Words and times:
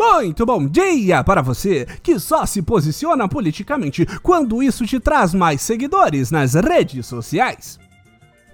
Muito 0.00 0.46
bom 0.46 0.66
dia 0.66 1.22
para 1.22 1.42
você 1.42 1.86
que 2.02 2.18
só 2.18 2.46
se 2.46 2.62
posiciona 2.62 3.28
politicamente 3.28 4.06
quando 4.22 4.62
isso 4.62 4.86
te 4.86 4.98
traz 4.98 5.34
mais 5.34 5.60
seguidores 5.60 6.30
nas 6.30 6.54
redes 6.54 7.04
sociais. 7.04 7.78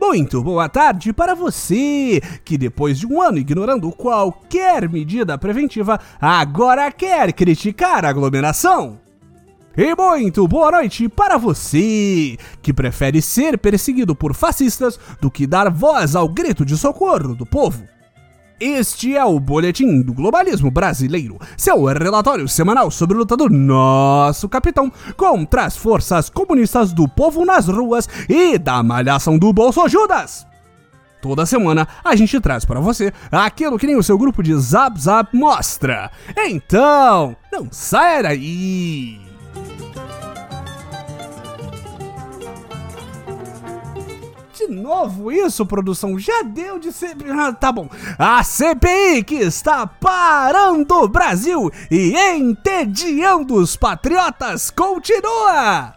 Muito 0.01 0.43
boa 0.43 0.69
tarde 0.69 1.13
para 1.13 1.37
você 1.37 2.21
que, 2.45 2.59
depois 2.59 2.99
de 2.99 3.07
um 3.07 3.23
ano 3.23 3.39
ignorando 3.39 3.93
qualquer 3.93 4.89
medida 4.89 5.39
preventiva, 5.39 6.01
agora 6.21 6.91
quer 6.91 7.33
criticar 7.33 8.05
a 8.05 8.09
aglomeração. 8.09 8.99
E 9.77 9.95
muito 9.95 10.49
boa 10.49 10.73
noite 10.73 11.09
para 11.09 11.39
você 11.39 12.37
que 12.61 12.73
prefere 12.73 13.23
ser 13.23 13.57
perseguido 13.57 14.17
por 14.17 14.35
fascistas 14.35 14.99
do 15.21 15.31
que 15.31 15.47
dar 15.47 15.71
voz 15.71 16.17
ao 16.17 16.29
grito 16.29 16.65
de 16.65 16.77
socorro 16.77 17.37
do 17.37 17.47
povo. 17.47 17.87
Este 18.59 19.15
é 19.15 19.23
o 19.23 19.39
Boletim 19.39 20.01
do 20.01 20.15
Globalismo 20.15 20.71
Brasileiro, 20.71 21.39
seu 21.59 21.85
relatório 21.85 22.49
semanal 22.49 22.91
sobre 22.91 23.15
a 23.15 23.19
luta 23.19 23.37
do 23.37 23.51
nosso 23.51 24.49
capitão 24.49 24.91
contra 25.15 25.67
as 25.67 25.77
forças 25.77 26.31
comunistas 26.31 26.91
do 26.91 27.07
povo 27.07 27.45
nas 27.45 27.69
ruas 27.69 28.09
e 28.27 28.57
da 28.57 28.83
malhação 28.83 29.37
do 29.37 29.53
Bolso 29.53 29.87
Judas. 29.89 30.47
Toda 31.21 31.45
semana 31.45 31.87
a 32.03 32.17
gente 32.17 32.41
traz 32.41 32.65
para 32.65 32.81
você 32.81 33.13
aquilo 33.31 33.79
que 33.79 33.87
nem 33.87 33.97
o 33.97 34.03
seu 34.03 34.17
grupo 34.17 34.43
de 34.43 34.55
Zap 34.55 34.99
Zap 34.99 35.37
mostra. 35.37 36.11
Então, 36.35 37.37
não 37.53 37.69
saia 37.71 38.23
daí! 38.23 39.26
De 44.57 44.69
novo 44.69 45.31
isso, 45.31 45.67
produção? 45.67 46.19
Já 46.19 46.41
deu 46.41 46.79
de 46.79 46.91
ser. 46.91 47.15
Ah, 47.31 47.53
tá 47.53 47.71
bom. 47.71 47.91
A 48.19 48.43
CPI 48.43 49.23
que 49.23 49.35
está 49.35 49.87
parando 49.87 50.95
o 50.95 51.09
Brasil 51.09 51.71
e 51.91 52.17
entediando 52.17 53.55
os 53.55 53.77
patriotas 53.77 54.71
continua! 54.71 55.95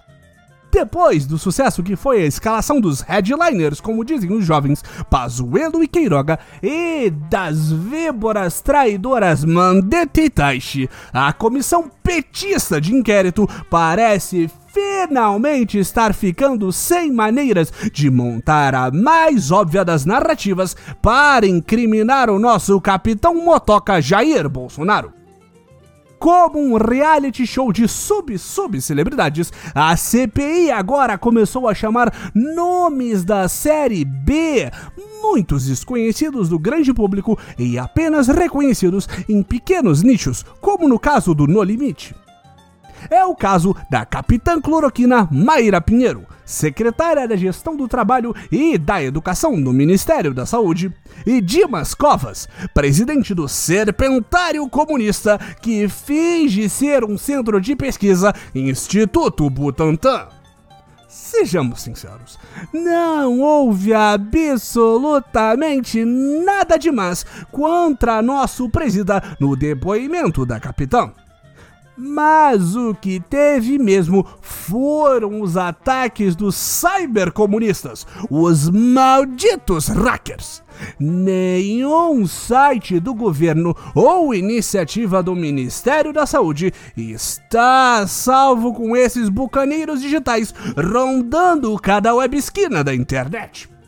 Depois 0.71 1.25
do 1.25 1.39
sucesso 1.39 1.81
que 1.81 1.95
foi 1.95 2.21
a 2.21 2.25
escalação 2.25 2.79
dos 2.79 3.01
headliners, 3.01 3.81
como 3.81 4.05
dizem 4.05 4.31
os 4.31 4.45
jovens 4.45 4.83
Pazuello 5.09 5.81
e 5.81 5.87
Queiroga, 5.87 6.37
e 6.61 7.09
das 7.09 7.71
víboras 7.71 8.61
traidoras 8.61 9.43
Mandetta 9.43 10.21
e 10.21 10.29
Taishi, 10.29 10.89
a 11.11 11.33
comissão 11.33 11.89
petista 12.03 12.79
de 12.79 12.93
inquérito 12.93 13.49
parece 13.69 14.49
finalmente 14.71 15.77
estar 15.77 16.13
ficando 16.13 16.71
sem 16.71 17.11
maneiras 17.11 17.71
de 17.91 18.09
montar 18.09 18.75
a 18.75 18.91
mais 18.91 19.51
óbvia 19.51 19.83
das 19.83 20.05
narrativas 20.05 20.75
para 21.01 21.47
incriminar 21.47 22.29
o 22.29 22.39
nosso 22.39 22.79
capitão 22.79 23.35
motoca 23.43 24.01
Jair 24.01 24.47
Bolsonaro 24.47 25.19
como 26.19 26.59
um 26.59 26.75
reality 26.75 27.47
show 27.47 27.71
de 27.71 27.87
sub-sub-celebridades, 27.87 29.53
a 29.73 29.95
CPI 29.95 30.69
agora 30.69 31.17
começou 31.17 31.67
a 31.67 31.73
chamar 31.73 32.13
nomes 32.35 33.23
da 33.23 33.47
série 33.47 34.03
B, 34.03 34.69
muitos 35.21 35.65
desconhecidos 35.65 36.49
do 36.49 36.59
grande 36.59 36.93
público 36.93 37.39
e 37.57 37.79
apenas 37.79 38.27
reconhecidos 38.27 39.07
em 39.29 39.41
pequenos 39.41 40.03
nichos, 40.03 40.45
como 40.59 40.89
no 40.89 40.99
caso 40.99 41.33
do 41.33 41.47
No 41.47 41.63
Limite. 41.63 42.13
É 43.09 43.23
o 43.25 43.35
caso 43.35 43.75
da 43.89 44.05
capitã 44.05 44.59
cloroquina 44.59 45.27
Maíra 45.31 45.79
Pinheiro, 45.79 46.25
secretária 46.45 47.27
da 47.27 47.35
Gestão 47.35 47.75
do 47.75 47.87
Trabalho 47.87 48.35
e 48.51 48.77
da 48.77 49.03
Educação 49.03 49.61
do 49.61 49.71
Ministério 49.71 50.33
da 50.33 50.45
Saúde, 50.45 50.93
e 51.25 51.41
Dimas 51.41 51.93
Covas, 51.93 52.47
presidente 52.73 53.33
do 53.33 53.47
Serpentário 53.47 54.67
Comunista, 54.69 55.39
que 55.61 55.87
finge 55.87 56.67
ser 56.69 57.03
um 57.03 57.17
centro 57.17 57.61
de 57.61 57.75
pesquisa 57.75 58.33
Instituto 58.55 59.49
Butantan. 59.49 60.27
Sejamos 61.07 61.81
sinceros, 61.81 62.37
não 62.71 63.39
houve 63.39 63.95
absolutamente 63.95 66.05
nada 66.05 66.77
demais 66.77 67.25
contra 67.51 68.21
nosso 68.21 68.69
presida 68.69 69.23
no 69.39 69.55
depoimento 69.55 70.45
da 70.45 70.59
capitã. 70.59 71.11
Mas 72.01 72.77
o 72.77 72.95
que 72.95 73.19
teve 73.19 73.77
mesmo 73.77 74.25
foram 74.39 75.41
os 75.41 75.57
ataques 75.57 76.33
dos 76.33 76.55
cybercomunistas, 76.55 78.07
os 78.29 78.69
malditos 78.69 79.89
hackers. 79.89 80.63
Nenhum 80.97 82.25
site 82.25 83.01
do 83.01 83.13
governo 83.13 83.75
ou 83.93 84.33
iniciativa 84.33 85.21
do 85.21 85.35
Ministério 85.35 86.13
da 86.13 86.25
Saúde 86.25 86.73
está 86.95 88.07
salvo 88.07 88.73
com 88.73 88.95
esses 88.95 89.27
bucaneiros 89.27 90.01
digitais 90.01 90.53
rondando 90.77 91.77
cada 91.79 92.15
web 92.15 92.37
esquina 92.37 92.81
da 92.81 92.95
internet. 92.95 93.78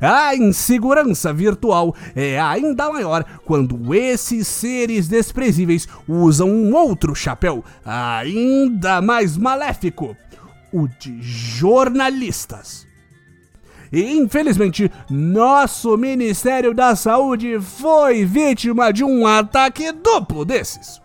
A 0.00 0.34
insegurança 0.34 1.32
virtual 1.32 1.94
é 2.14 2.38
ainda 2.40 2.90
maior 2.90 3.24
quando 3.44 3.94
esses 3.94 4.46
seres 4.46 5.08
desprezíveis 5.08 5.88
usam 6.06 6.48
um 6.48 6.74
outro 6.74 7.14
chapéu, 7.14 7.64
ainda 7.84 9.02
mais 9.02 9.36
maléfico: 9.36 10.16
o 10.72 10.86
de 10.86 11.20
jornalistas. 11.20 12.86
E 13.90 14.18
infelizmente, 14.18 14.90
nosso 15.08 15.96
Ministério 15.96 16.74
da 16.74 16.94
Saúde 16.94 17.58
foi 17.58 18.24
vítima 18.24 18.92
de 18.92 19.02
um 19.02 19.26
ataque 19.26 19.90
duplo 19.92 20.44
desses. 20.44 21.00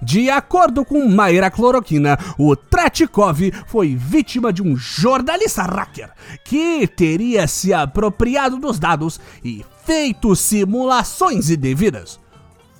De 0.00 0.30
acordo 0.30 0.84
com 0.84 1.08
Mayra 1.08 1.50
Cloroquina, 1.50 2.18
o 2.38 2.54
Tretikov 2.54 3.40
foi 3.66 3.96
vítima 3.96 4.52
de 4.52 4.62
um 4.62 4.76
jornalista 4.76 5.62
hacker 5.62 6.10
que 6.44 6.86
teria 6.86 7.46
se 7.48 7.72
apropriado 7.72 8.58
dos 8.58 8.78
dados 8.78 9.20
e 9.44 9.64
feito 9.84 10.36
simulações 10.36 11.50
indevidas. 11.50 12.20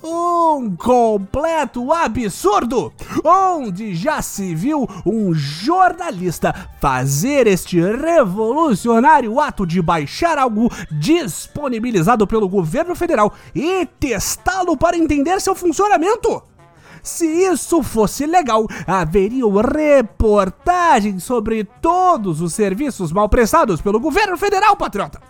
Um 0.01 0.77
completo 0.77 1.91
absurdo! 1.91 2.93
Onde 3.23 3.93
já 3.93 4.21
se 4.21 4.55
viu 4.55 4.87
um 5.05 5.33
jornalista 5.33 6.55
fazer 6.79 7.47
este 7.47 7.81
revolucionário 7.81 9.41
ato 9.41 9.67
de 9.67 9.81
baixar 9.81 10.37
algo 10.37 10.71
disponibilizado 10.89 12.25
pelo 12.25 12.47
governo 12.47 12.95
federal 12.95 13.33
e 13.53 13.85
testá-lo 13.99 14.77
para 14.77 14.97
entender 14.97 15.41
seu 15.41 15.53
funcionamento? 15.53 16.48
Se 17.01 17.25
isso 17.25 17.81
fosse 17.81 18.25
legal, 18.25 18.67
haveriam 18.85 19.51
reportagens 19.55 21.23
sobre 21.23 21.63
todos 21.63 22.41
os 22.41 22.53
serviços 22.53 23.11
mal 23.11 23.29
prestados 23.29 23.81
pelo 23.81 23.99
governo 23.99 24.37
federal, 24.37 24.75
patriota. 24.75 25.21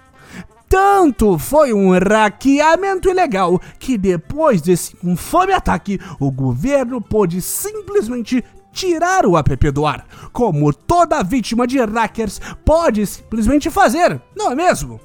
Tanto 0.70 1.40
foi 1.40 1.74
um 1.74 1.92
hackeamento 1.92 3.10
ilegal 3.10 3.60
que 3.80 3.98
depois 3.98 4.62
desse 4.62 4.96
infame 5.04 5.52
ataque, 5.52 6.00
o 6.20 6.32
governo 6.32 7.02
pôde 7.02 7.42
simplesmente 7.42 8.44
tirar 8.72 9.26
o 9.26 9.36
app 9.36 9.72
do 9.72 9.86
ar, 9.86 10.06
como 10.32 10.72
toda 10.72 11.24
vítima 11.24 11.66
de 11.66 11.80
hackers 11.80 12.40
pode 12.64 13.06
simplesmente 13.08 13.70
fazer, 13.72 14.22
não 14.36 14.52
é 14.52 14.56
mesmo? 14.56 15.00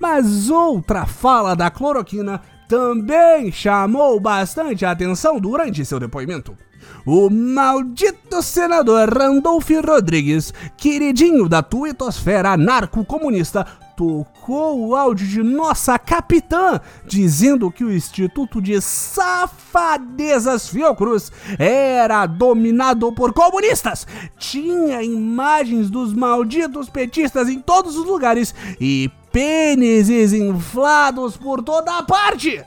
Mas 0.00 0.50
outra 0.50 1.04
fala 1.04 1.54
da 1.54 1.70
cloroquina 1.70 2.40
também 2.68 3.50
chamou 3.52 4.18
bastante 4.18 4.84
atenção 4.84 5.38
durante 5.38 5.84
seu 5.84 6.00
depoimento. 6.00 6.56
O 7.04 7.30
maldito 7.30 8.42
senador 8.42 9.08
Randolph 9.08 9.70
Rodrigues, 9.86 10.52
queridinho 10.76 11.48
da 11.48 11.62
tuitosfera 11.62 12.56
narco-comunista, 12.56 13.64
tocou 13.96 14.88
o 14.88 14.94
áudio 14.94 15.26
de 15.26 15.42
nossa 15.42 15.98
capitã, 15.98 16.78
dizendo 17.06 17.70
que 17.70 17.82
o 17.82 17.92
Instituto 17.92 18.60
de 18.60 18.80
Safadezas 18.80 20.68
Fiocruz 20.68 21.32
era 21.58 22.26
dominado 22.26 23.10
por 23.12 23.32
comunistas. 23.32 24.06
Tinha 24.38 25.02
imagens 25.02 25.88
dos 25.88 26.12
malditos 26.12 26.90
petistas 26.90 27.48
em 27.48 27.58
todos 27.58 27.96
os 27.96 28.04
lugares 28.04 28.54
e 28.78 29.10
pênises 29.36 30.32
inflados 30.32 31.36
por 31.36 31.62
toda 31.62 32.02
parte. 32.04 32.64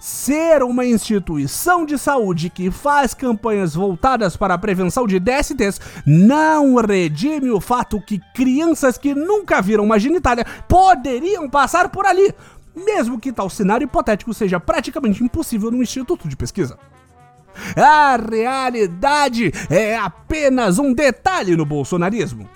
Ser 0.00 0.60
uma 0.64 0.84
instituição 0.84 1.86
de 1.86 1.96
saúde 1.96 2.50
que 2.50 2.72
faz 2.72 3.14
campanhas 3.14 3.76
voltadas 3.76 4.36
para 4.36 4.54
a 4.54 4.58
prevenção 4.58 5.06
de 5.06 5.20
DSTs 5.20 5.80
não 6.04 6.74
redime 6.74 7.50
o 7.50 7.60
fato 7.60 8.00
que 8.00 8.20
crianças 8.34 8.98
que 8.98 9.14
nunca 9.14 9.62
viram 9.62 9.84
uma 9.84 9.96
genitália 9.96 10.44
poderiam 10.66 11.48
passar 11.48 11.88
por 11.88 12.04
ali, 12.04 12.34
mesmo 12.74 13.20
que 13.20 13.32
tal 13.32 13.48
cenário 13.48 13.84
hipotético 13.84 14.34
seja 14.34 14.58
praticamente 14.58 15.22
impossível 15.22 15.70
num 15.70 15.84
instituto 15.84 16.28
de 16.28 16.34
pesquisa. 16.34 16.76
A 17.76 18.16
realidade 18.16 19.52
é 19.70 19.96
apenas 19.96 20.80
um 20.80 20.92
detalhe 20.92 21.54
no 21.56 21.64
bolsonarismo. 21.64 22.48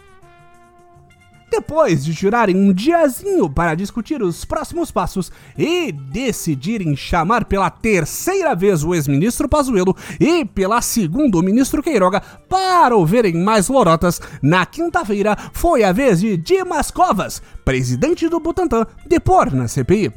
Depois 1.56 2.04
de 2.04 2.14
tirarem 2.14 2.54
um 2.54 2.70
diazinho 2.70 3.48
para 3.48 3.74
discutir 3.74 4.22
os 4.22 4.44
próximos 4.44 4.90
passos 4.90 5.32
e 5.56 5.90
decidirem 5.90 6.94
chamar 6.94 7.46
pela 7.46 7.70
terceira 7.70 8.54
vez 8.54 8.84
o 8.84 8.94
ex-ministro 8.94 9.48
Pazuello 9.48 9.96
e 10.20 10.44
pela 10.44 10.82
segunda 10.82 11.38
o 11.38 11.42
ministro 11.42 11.82
Queiroga 11.82 12.20
para 12.46 12.94
ouvirem 12.94 13.34
mais 13.42 13.68
lorotas, 13.68 14.20
na 14.42 14.66
quinta-feira 14.66 15.34
foi 15.54 15.82
a 15.82 15.92
vez 15.92 16.20
de 16.20 16.36
Dimas 16.36 16.90
Covas, 16.90 17.40
presidente 17.64 18.28
do 18.28 18.38
Butantan, 18.38 18.86
depor 19.06 19.50
na 19.50 19.66
CPI. 19.66 20.12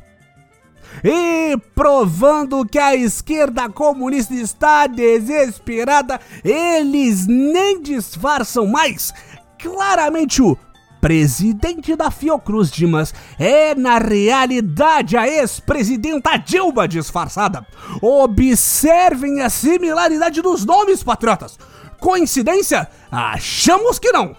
E 1.01 1.55
provando 1.73 2.65
que 2.65 2.79
a 2.79 2.95
esquerda 2.95 3.69
comunista 3.69 4.33
está 4.33 4.87
desesperada, 4.87 6.19
eles 6.43 7.27
nem 7.27 7.81
disfarçam 7.81 8.67
mais. 8.67 9.13
Claramente 9.57 10.41
o 10.41 10.57
presidente 10.99 11.95
da 11.95 12.11
Fiocruz 12.11 12.69
Dimas 12.71 13.13
é, 13.37 13.73
na 13.75 13.97
realidade, 13.97 15.17
a 15.17 15.27
ex-presidenta 15.27 16.37
Dilma 16.37 16.87
disfarçada. 16.87 17.65
Observem 18.01 19.41
a 19.41 19.49
similaridade 19.49 20.41
dos 20.41 20.65
nomes, 20.65 21.03
patriotas. 21.03 21.57
Coincidência? 21.99 22.87
Achamos 23.11 23.99
que 23.99 24.11
não. 24.11 24.35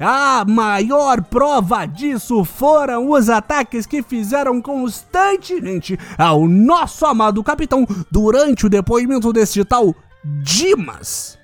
A 0.00 0.44
maior 0.46 1.22
prova 1.22 1.84
disso 1.84 2.44
foram 2.44 3.10
os 3.10 3.28
ataques 3.28 3.84
que 3.84 4.02
fizeram 4.02 4.62
constantemente 4.62 5.98
ao 6.16 6.46
nosso 6.46 7.04
amado 7.04 7.42
capitão 7.42 7.86
durante 8.10 8.66
o 8.66 8.68
depoimento 8.68 9.32
deste 9.32 9.64
tal 9.64 9.94
Dimas. 10.42 11.37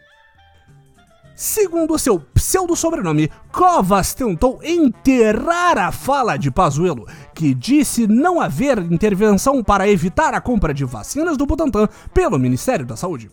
Segundo 1.47 1.99
seu 1.99 2.19
pseudo-sobrenome, 2.19 3.31
Covas 3.53 4.15
tentou 4.15 4.61
enterrar 4.65 5.77
a 5.77 5.93
fala 5.93 6.39
de 6.39 6.51
Pazuello, 6.51 7.07
que 7.35 7.53
disse 7.53 8.07
não 8.07 8.41
haver 8.41 8.79
intervenção 8.79 9.63
para 9.63 9.87
evitar 9.87 10.33
a 10.33 10.41
compra 10.41 10.73
de 10.73 10.87
vacinas 10.87 11.37
do 11.37 11.45
Butantan 11.45 11.87
pelo 12.15 12.39
Ministério 12.39 12.87
da 12.87 12.97
Saúde. 12.97 13.31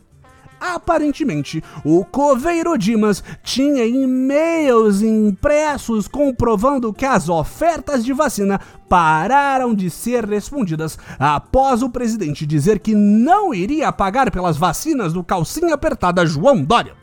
Aparentemente, 0.60 1.64
o 1.86 2.04
coveiro 2.04 2.78
Dimas 2.78 3.24
tinha 3.44 3.86
e-mails 3.86 5.02
impressos 5.02 6.06
comprovando 6.06 6.92
que 6.92 7.06
as 7.06 7.30
ofertas 7.30 8.04
de 8.04 8.12
vacina 8.12 8.60
pararam 8.90 9.74
de 9.74 9.90
ser 9.90 10.26
respondidas 10.26 11.00
após 11.18 11.82
o 11.82 11.90
presidente 11.90 12.46
dizer 12.46 12.80
que 12.80 12.94
não 12.94 13.54
iria 13.54 13.90
pagar 13.90 14.30
pelas 14.32 14.58
vacinas 14.58 15.14
do 15.14 15.24
calcinha 15.24 15.74
apertada 15.74 16.26
João 16.26 16.62
Dória. 16.62 17.01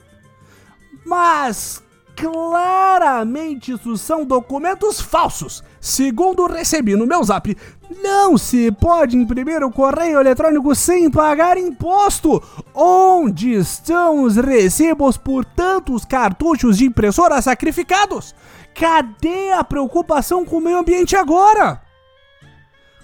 Mas 1.08 1.82
claramente 2.14 3.72
isso 3.72 3.96
são 3.96 4.26
documentos 4.26 5.00
falsos. 5.00 5.64
Segundo 5.81 6.46
recebi 6.46 6.94
no 6.94 7.06
meu 7.06 7.25
zap, 7.25 7.56
não 8.02 8.37
se 8.37 8.70
pode 8.72 9.16
imprimir 9.16 9.64
o 9.64 9.72
correio 9.72 10.20
eletrônico 10.20 10.75
sem 10.75 11.10
pagar 11.10 11.56
imposto. 11.56 12.43
Onde 12.75 13.55
estão 13.55 14.22
os 14.22 14.37
recibos 14.37 15.16
por 15.16 15.46
tantos 15.46 16.05
cartuchos 16.05 16.76
de 16.76 16.84
impressora 16.84 17.40
sacrificados? 17.40 18.34
Cadê 18.75 19.52
a 19.52 19.64
preocupação 19.64 20.44
com 20.44 20.58
o 20.58 20.61
meio 20.61 20.78
ambiente 20.78 21.16
agora? 21.16 21.88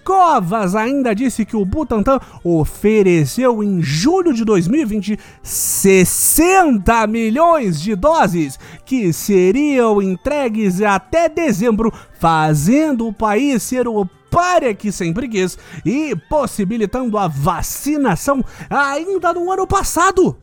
Covas 0.05 0.77
ainda 0.77 1.15
disse 1.15 1.47
que 1.47 1.57
o 1.57 1.65
Butantan 1.65 2.21
ofereceu 2.45 3.63
em 3.63 3.81
julho 3.81 4.35
de 4.35 4.45
2020 4.45 5.19
60 5.43 7.07
milhões 7.07 7.81
de 7.81 7.97
doses 7.97 8.59
que 8.85 9.13
seriam 9.13 10.03
entregues 10.03 10.83
até 10.83 11.29
dezembro, 11.29 11.93
fazendo 12.21 13.09
o 13.09 13.13
país 13.13 13.63
ser 13.63 13.89
o 13.89 14.05
párea 14.31 14.75
que 14.75 14.93
sempre 14.93 15.31
e 15.85 16.15
possibilitando 16.29 17.17
a 17.17 17.29
vacinação 17.29 18.45
ainda 18.69 19.33
no 19.33 19.51
ano 19.51 19.67
passado. 19.67 20.37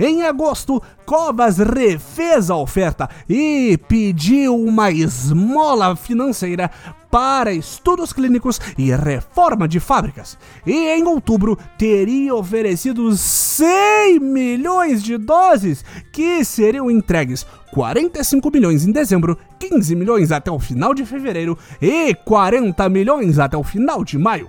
Em 0.00 0.22
agosto, 0.22 0.82
Covas 1.04 1.58
refez 1.58 2.48
a 2.48 2.56
oferta 2.56 3.08
e 3.28 3.78
pediu 3.88 4.56
uma 4.56 4.90
esmola 4.90 5.94
financeira 5.96 6.70
para 7.12 7.52
estudos 7.52 8.10
clínicos 8.10 8.58
e 8.78 8.90
reforma 8.90 9.68
de 9.68 9.78
fábricas. 9.78 10.38
E 10.66 10.72
em 10.72 11.04
outubro 11.04 11.58
teria 11.76 12.34
oferecido 12.34 13.14
100 13.14 14.18
milhões 14.18 15.02
de 15.02 15.18
doses 15.18 15.84
que 16.10 16.42
seriam 16.42 16.90
entregues 16.90 17.46
45 17.74 18.50
milhões 18.50 18.86
em 18.86 18.92
dezembro, 18.92 19.36
15 19.58 19.94
milhões 19.94 20.32
até 20.32 20.50
o 20.50 20.58
final 20.58 20.94
de 20.94 21.04
fevereiro 21.04 21.58
e 21.82 22.14
40 22.14 22.88
milhões 22.88 23.38
até 23.38 23.58
o 23.58 23.62
final 23.62 24.02
de 24.02 24.16
maio. 24.16 24.48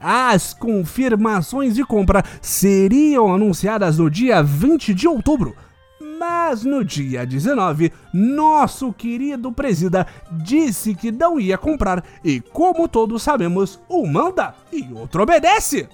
As 0.00 0.52
confirmações 0.52 1.76
de 1.76 1.84
compra 1.84 2.24
seriam 2.42 3.32
anunciadas 3.32 3.98
no 3.98 4.10
dia 4.10 4.42
20 4.42 4.92
de 4.92 5.06
outubro, 5.06 5.54
mas 6.24 6.64
no 6.64 6.82
dia 6.82 7.26
19, 7.26 7.92
nosso 8.12 8.92
querido 8.92 9.52
presida 9.52 10.06
disse 10.32 10.94
que 10.94 11.12
não 11.12 11.38
ia 11.38 11.58
comprar 11.58 12.02
e, 12.24 12.40
como 12.40 12.88
todos 12.88 13.22
sabemos, 13.22 13.78
um 13.90 14.06
manda 14.06 14.54
e 14.72 14.88
outro 14.94 15.22
obedece. 15.22 15.86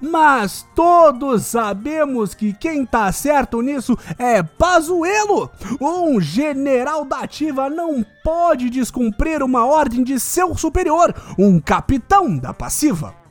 Mas 0.00 0.66
todos 0.74 1.44
sabemos 1.46 2.34
que 2.34 2.54
quem 2.54 2.86
tá 2.86 3.12
certo 3.12 3.60
nisso 3.60 3.96
é 4.18 4.42
Pazuello. 4.42 5.50
Um 5.80 6.18
general 6.20 7.04
da 7.04 7.20
ativa 7.20 7.68
não 7.68 8.04
pode 8.24 8.70
descumprir 8.70 9.42
uma 9.42 9.66
ordem 9.66 10.02
de 10.02 10.18
seu 10.18 10.56
superior, 10.56 11.14
um 11.38 11.60
capitão 11.60 12.36
da 12.36 12.54
passiva. 12.54 13.21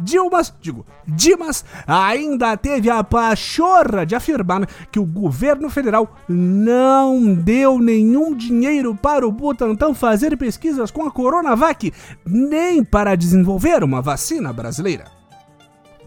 Dilmas, 0.00 0.52
digo, 0.60 0.86
Dimas 1.06 1.64
ainda 1.86 2.56
teve 2.56 2.88
a 2.88 3.02
pachorra 3.02 4.06
de 4.06 4.14
afirmar 4.14 4.66
que 4.90 4.98
o 4.98 5.04
governo 5.04 5.68
federal 5.68 6.16
não 6.28 7.34
deu 7.34 7.78
nenhum 7.78 8.34
dinheiro 8.34 8.94
para 8.94 9.26
o 9.26 9.32
Butantan 9.32 9.94
fazer 9.94 10.36
pesquisas 10.36 10.90
com 10.90 11.06
a 11.06 11.10
Coronavac, 11.10 11.92
nem 12.24 12.84
para 12.84 13.16
desenvolver 13.16 13.82
uma 13.82 14.00
vacina 14.00 14.52
brasileira. 14.52 15.17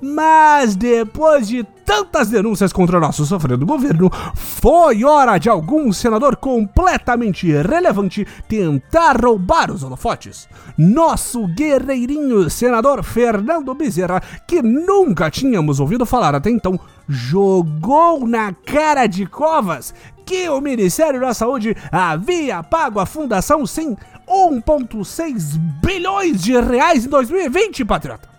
Mas 0.02 0.76
depois 0.76 1.48
de 1.48 1.64
tantas 1.86 2.30
denúncias 2.30 2.74
contra 2.74 2.98
o 2.98 3.02
nosso 3.02 3.26
sofrendo 3.26 3.66
governo, 3.66 4.10
foi 4.34 5.04
hora 5.04 5.38
de 5.38 5.50
algum 5.50 5.92
senador 5.92 6.36
completamente 6.38 7.48
irrelevante 7.48 8.26
tentar 8.48 9.22
roubar 9.22 9.70
os 9.70 9.84
holofotes. 9.84 10.48
Nosso 10.78 11.46
guerreirinho 11.48 12.50
senador 12.50 13.04
Fernando 13.04 13.76
Bezerra, 13.76 14.22
que 14.48 14.62
nunca 14.62 15.30
tínhamos 15.30 15.80
ouvido 15.80 16.06
falar 16.06 16.34
até 16.34 16.50
então, 16.50 16.80
jogou 17.08 18.26
na 18.26 18.54
cara 18.54 19.06
de 19.06 19.26
Covas 19.26 19.94
que 20.26 20.48
o 20.48 20.62
Ministério 20.62 21.20
da 21.20 21.34
Saúde 21.34 21.76
havia 21.92 22.64
pago 22.64 23.00
a 23.02 23.06
fundação 23.06 23.66
sim 23.66 23.98
1,6 24.28 25.58
bilhões 25.84 26.42
de 26.42 26.58
reais 26.58 27.06
em 27.06 27.10
2020, 27.10 27.84
patriota. 27.84 28.31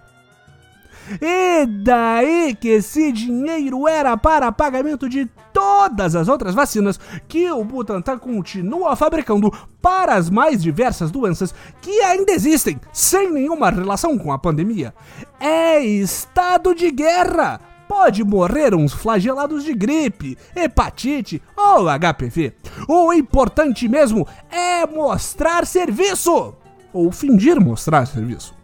E 1.21 1.67
daí 1.67 2.55
que 2.55 2.69
esse 2.69 3.13
dinheiro 3.13 3.87
era 3.89 4.17
para 4.17 4.53
pagamento 4.53 5.09
de 5.09 5.29
todas 5.53 6.15
as 6.15 6.29
outras 6.29 6.55
vacinas 6.55 6.99
que 7.29 7.51
o 7.51 7.65
Butantan 7.65 8.19
continua 8.19 8.97
fabricando 8.97 9.53
para 9.81 10.15
as 10.15 10.31
mais 10.31 10.63
diversas 10.63 11.11
doenças 11.11 11.55
que 11.81 12.01
ainda 12.03 12.33
existem, 12.33 12.81
sem 12.93 13.31
nenhuma 13.31 13.71
relação 13.71 14.17
com 14.17 14.33
a 14.33 14.39
pandemia. 14.39 14.95
É 15.41 15.81
estado 15.81 16.75
de 16.75 16.91
guerra! 16.91 17.61
Pode 17.89 18.25
morrer 18.25 18.75
uns 18.75 18.95
flagelados 18.95 19.65
de 19.65 19.75
gripe, 19.75 20.39
hepatite 20.57 21.43
ou 21.55 21.85
HPV. 21.91 22.55
O 22.89 23.13
importante 23.13 23.87
mesmo 23.87 24.27
é 24.51 24.87
mostrar 24.87 25.67
serviço! 25.67 26.55
Ou 26.91 27.13
fingir 27.13 27.61
mostrar 27.61 28.07
serviço. 28.07 28.55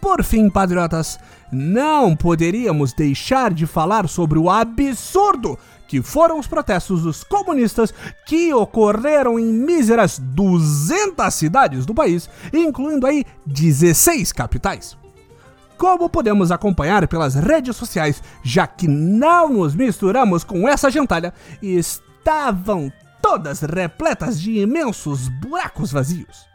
Por 0.00 0.22
fim, 0.22 0.48
patriotas, 0.48 1.18
não 1.50 2.14
poderíamos 2.14 2.92
deixar 2.92 3.52
de 3.52 3.66
falar 3.66 4.08
sobre 4.08 4.38
o 4.38 4.50
absurdo 4.50 5.58
que 5.86 6.02
foram 6.02 6.38
os 6.38 6.46
protestos 6.46 7.02
dos 7.02 7.22
comunistas 7.22 7.94
que 8.26 8.52
ocorreram 8.52 9.38
em 9.38 9.44
míseras 9.44 10.18
200 10.18 11.32
cidades 11.32 11.86
do 11.86 11.94
país, 11.94 12.28
incluindo 12.52 13.06
aí 13.06 13.24
16 13.46 14.32
capitais. 14.32 14.96
Como 15.78 16.08
podemos 16.08 16.50
acompanhar 16.50 17.06
pelas 17.06 17.34
redes 17.34 17.76
sociais, 17.76 18.22
já 18.42 18.66
que 18.66 18.88
não 18.88 19.50
nos 19.50 19.74
misturamos 19.74 20.42
com 20.42 20.68
essa 20.68 20.90
gentalha, 20.90 21.34
estavam 21.62 22.90
todas 23.20 23.60
repletas 23.60 24.40
de 24.40 24.60
imensos 24.60 25.28
buracos 25.28 25.92
vazios. 25.92 26.46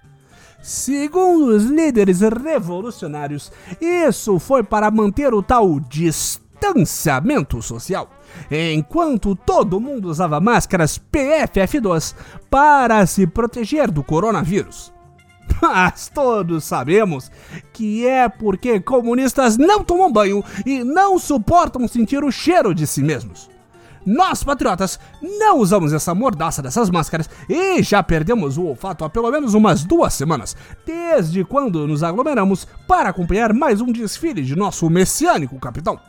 Segundo 0.62 1.56
os 1.56 1.64
líderes 1.64 2.22
revolucionários, 2.22 3.52
isso 3.80 4.38
foi 4.38 4.64
para 4.64 4.92
manter 4.92 5.34
o 5.34 5.42
tal 5.42 5.80
distanciamento 5.80 7.62
social, 7.62 8.10
enquanto 8.50 9.36
todo 9.36 9.82
mundo 9.82 10.08
usava 10.08 10.40
máscaras 10.40 11.02
PFF2 11.12 12.16
para 12.50 13.06
se 13.08 13.26
proteger 13.26 13.90
do 13.90 14.04
coronavírus. 14.04 14.94
Mas 15.62 16.10
todos 16.14 16.64
sabemos 16.64 17.32
que 17.74 18.08
é 18.08 18.30
porque 18.30 18.80
comunistas 18.80 19.58
não 19.58 19.84
tomam 19.84 20.12
banho 20.12 20.44
e 20.66 20.84
não 20.84 21.20
suportam 21.20 21.88
sentir 21.88 22.24
o 22.24 22.32
cheiro 22.32 22.74
de 22.74 22.88
si 22.88 23.04
mesmos. 23.04 23.51
Nós, 24.06 24.44
patriotas, 24.44 25.00
não 25.22 25.60
usamos 25.60 25.94
essa 25.94 26.16
mordaça 26.16 26.62
dessas 26.62 26.90
máscaras 26.90 27.30
e 27.48 27.84
já 27.84 28.02
perdemos 28.02 28.58
o 28.58 28.66
olfato 28.66 29.06
há 29.06 29.10
pelo 29.10 29.30
menos 29.30 29.54
umas 29.54 29.84
duas 29.84 30.14
semanas, 30.14 30.56
desde 30.86 31.44
quando 31.44 31.88
nos 31.88 32.02
aglomeramos 32.02 32.68
para 32.88 33.10
acompanhar 33.10 33.54
mais 33.54 33.80
um 33.80 33.92
desfile 33.92 34.42
de 34.42 34.56
nosso 34.56 34.90
messiânico 34.90 35.60
capitão. 35.60 36.00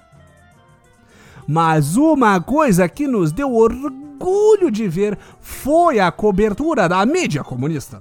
Mas 1.47 1.97
uma 1.97 2.41
coisa 2.41 2.89
que 2.89 3.07
nos 3.07 3.31
deu 3.31 3.53
orgulho 3.53 4.71
de 4.71 4.89
ver 4.89 5.19
foi 5.41 5.99
a 5.99 6.11
cobertura 6.11 6.89
da 6.89 7.05
mídia 7.05 7.45
comunista. 7.45 7.99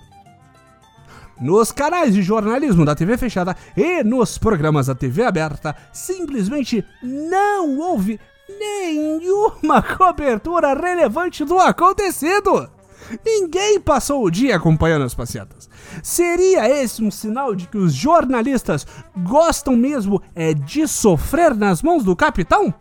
Nos 1.42 1.72
canais 1.72 2.14
de 2.14 2.22
jornalismo 2.22 2.86
da 2.86 2.94
TV 2.94 3.18
fechada 3.18 3.58
e 3.76 4.04
nos 4.04 4.38
programas 4.38 4.86
da 4.86 4.94
TV 4.94 5.24
aberta, 5.24 5.76
simplesmente 5.92 6.86
não 7.02 7.80
houve 7.80 8.20
nenhuma 8.60 9.82
cobertura 9.98 10.74
relevante 10.74 11.44
do 11.44 11.60
acontecido. 11.60 12.70
Ninguém 13.26 13.80
passou 13.80 14.24
o 14.24 14.32
dia 14.32 14.56
acompanhando 14.56 15.04
as 15.04 15.14
passeatas. 15.14 15.70
Seria 16.02 16.70
esse 16.70 17.04
um 17.04 17.12
sinal 17.12 17.54
de 17.54 17.68
que 17.68 17.78
os 17.78 17.94
jornalistas 17.94 18.88
gostam 19.18 19.76
mesmo 19.76 20.22
é 20.34 20.54
de 20.54 20.88
sofrer 20.88 21.56
nas 21.56 21.82
mãos 21.82 22.04
do 22.04 22.16
capitão? 22.16 22.74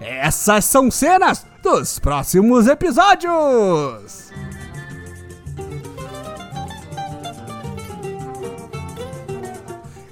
Essas 0.00 0.64
são 0.64 0.90
cenas 0.90 1.46
dos 1.62 1.98
próximos 1.98 2.66
episódios! 2.66 4.30